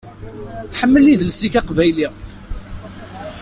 Ḥemmel 0.79 1.05
idles-ik 1.13 1.53
aqbayli. 1.59 2.07